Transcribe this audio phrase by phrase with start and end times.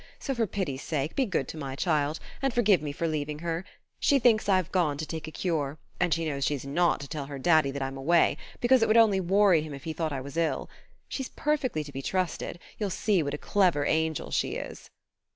[0.17, 3.63] So for pity's sake be good to my child, and forgive me for leaving her.
[3.99, 7.27] She thinks I've gone to take a cure; and she knows she's not to tell
[7.27, 10.19] her Daddy that I'm away, because it would only worry him if he thought I
[10.19, 10.71] was ill.
[11.07, 14.89] She's perfectly to be trusted; you'll see what a clever angel she is...."